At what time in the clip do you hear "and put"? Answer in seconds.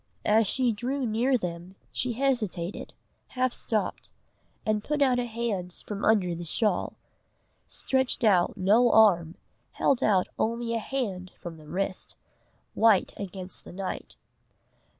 4.65-4.99